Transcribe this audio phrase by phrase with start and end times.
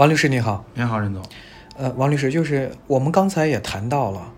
[0.00, 1.22] 王律师你好，您好，任总。
[1.76, 4.32] 呃，王律师，就是我们刚才也谈到了，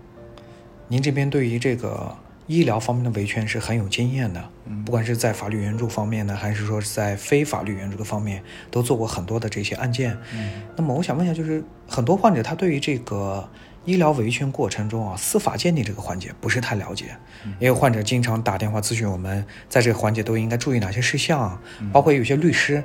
[0.89, 2.13] 您这边对于这个
[2.47, 10.17] 医疗方面的维权是很有经验的，嗯不管是在法律援助方面呢，还是说是在非法律援助的方面，都做过很多的这些案件。
[10.35, 13.47] 嗯，那么我想问一下，就是很多患者他对于这个
[13.85, 17.15] 医疗维权过程中啊，司法鉴定这个环节不是太了解，
[17.61, 21.57] 也有患者经常打电话咨询我们，在这个环节都应该注意哪些事项，
[21.93, 22.83] 包括有些律师。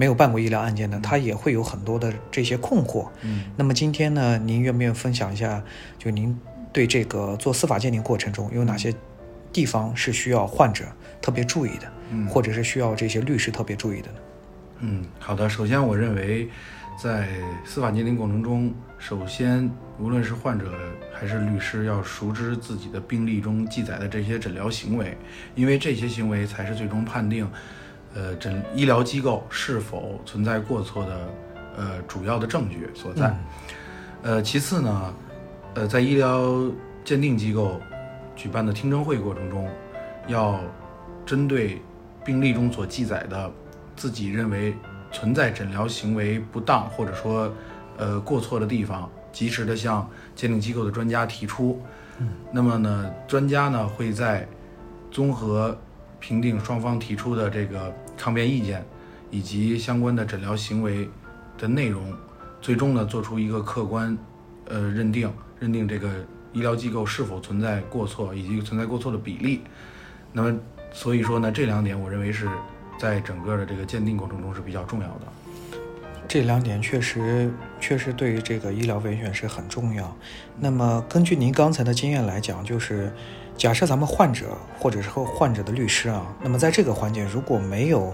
[0.00, 3.06] 没有办过医疗案件的，他也会有很多的这些困惑。
[3.20, 5.62] 嗯，那么今天呢，您愿不愿意分享一下，
[5.98, 6.34] 就您
[6.72, 8.94] 对这个做司法鉴定过程中有哪些
[9.52, 10.86] 地方是需要患者
[11.20, 14.18] 特别注意的，嗯，或者是需要这些律师特别注意的呢？
[14.78, 15.46] 嗯，好的。
[15.50, 16.48] 首先，我认为
[16.98, 17.28] 在
[17.66, 20.72] 司法鉴定过程中，首先无论是患者
[21.12, 25.14] 还是律师，要熟知自己的病历中记载的这些诊疗行为，
[25.54, 27.46] 因为这些行为才是最终判定。
[28.12, 31.28] 呃，诊医疗机构是否存在过错的
[31.76, 33.32] 呃主要的证据所在。
[34.22, 35.14] 呃，其次呢，
[35.74, 36.44] 呃，在医疗
[37.04, 37.80] 鉴定机构
[38.34, 39.68] 举办的听证会过程中，
[40.26, 40.60] 要
[41.24, 41.80] 针对
[42.24, 43.48] 病例中所记载的
[43.94, 44.74] 自己认为
[45.12, 47.52] 存在诊疗行为不当或者说
[47.96, 51.80] 呃过错的地方，及时的向鉴定机构的专家提出。
[52.50, 54.48] 那么呢，专家呢会在
[55.12, 55.78] 综合。
[56.20, 58.84] 评定双方提出的这个抗辩意见，
[59.30, 61.08] 以及相关的诊疗行为
[61.56, 62.12] 的内容，
[62.60, 64.16] 最终呢做出一个客观，
[64.66, 66.08] 呃认定，认定这个
[66.52, 69.62] 医疗机构是否存在过错，以及存在过错的比例。
[70.32, 70.56] 那么，
[70.92, 72.46] 所以说呢，这两点我认为是
[72.98, 75.80] 在整个的这个鉴定过程中是比较重要的。
[76.28, 80.16] 这两点确实确实对于这个医疗维权是很重要。
[80.58, 83.10] 那么，根据您刚才的经验来讲，就是。
[83.60, 88.10] 假设咱们患者或者是和患者的律师啊，那么在这个环节如果没有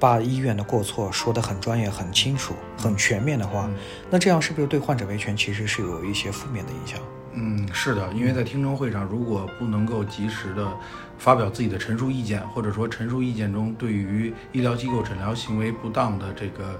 [0.00, 3.70] 把医院的过错说得很专业、很清楚、很全面的话，
[4.10, 6.98] 那这样是不是对患者维权其实是有一些负面的影响？
[7.32, 10.66] 嗯，是的，因为在听证会上，如果不能够及时的
[11.16, 16.76] 发表自己的陈述意见，或者说陈述意见中对于医疗机构诊疗行为不当的这个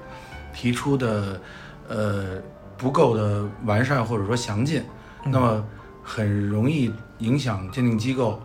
[0.53, 1.41] 提出的
[1.87, 2.43] 呃
[2.77, 4.83] 不够的完善或者说详尽，
[5.25, 5.65] 那么。
[6.09, 8.41] 很容易影响鉴定机构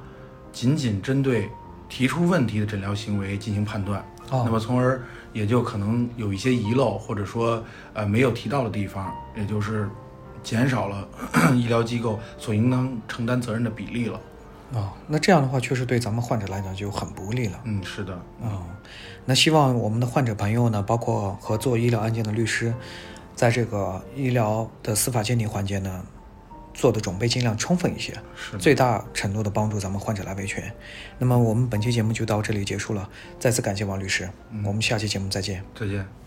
[0.51, 1.50] 仅仅针对
[1.88, 5.01] 提出问题的诊疗行为进行判断，那么从而
[5.31, 7.63] 也就可能有一些遗漏，或者说
[7.94, 9.90] 呃没有提到的地方，也就是
[10.44, 11.07] 减少了
[11.56, 14.19] 医疗机构所应当承担责任的比例了。
[14.73, 17.62] 啊，那这样的话确实对咱们患者来讲就很不利了。
[17.63, 18.13] 嗯，是的。
[18.44, 18.59] 啊，
[19.23, 22.73] 那希望我们的患者朋友呢，包括合作医疗案件的律师，
[23.34, 26.03] 在这个医疗的司法鉴定环节呢。
[26.73, 28.13] 做的准备尽量充分一些，
[28.59, 30.73] 最大程度的帮助咱们患者来维权。
[31.19, 34.29] 那么我们本期节目就到这里结束了，再次感谢王律师，
[34.66, 35.63] 我们下期节目再见。
[35.75, 36.22] 再见。